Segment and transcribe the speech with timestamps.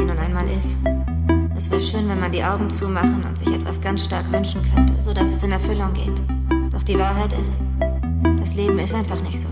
[0.00, 0.76] sie nun einmal ist.
[1.56, 4.94] Es wäre schön, wenn man die Augen zumachen und sich etwas ganz stark wünschen könnte,
[5.00, 6.22] so dass es in Erfüllung geht.
[6.72, 7.56] Doch die Wahrheit ist,
[8.38, 9.48] das Leben ist einfach nicht so.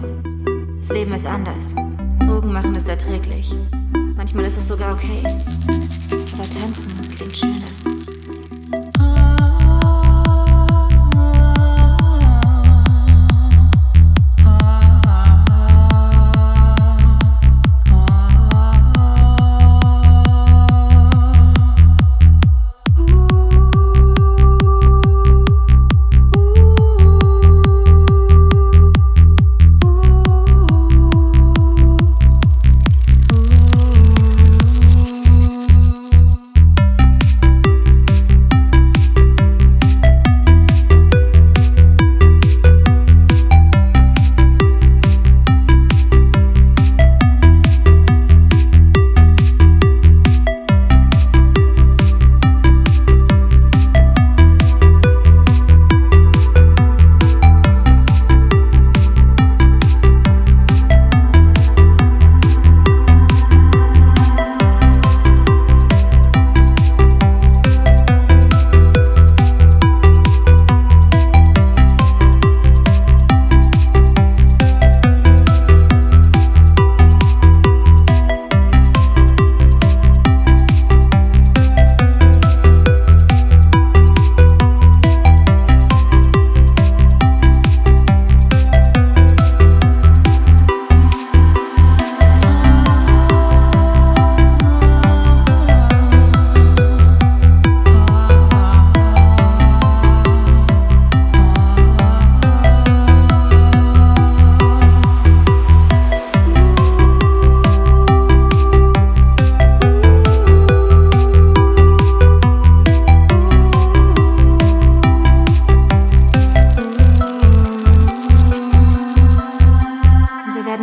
[0.79, 1.75] Das Leben ist anders.
[2.21, 3.55] Drogen machen es erträglich.
[4.17, 5.23] Manchmal ist es sogar okay.
[6.33, 7.98] Aber tanzen klingt schöner.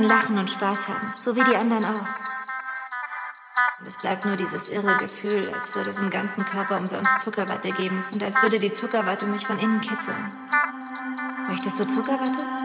[0.10, 2.08] Spaß haben, so wie die anderen auch.
[3.80, 7.72] Und es bleibt nur dieses irre Gefühl, als würde es im ganzen Körper umsonst Zuckerwatte
[7.72, 10.32] geben und als würde die Zuckerwatte mich von innen kitzeln.
[11.48, 12.65] Möchtest du Zuckerwatte?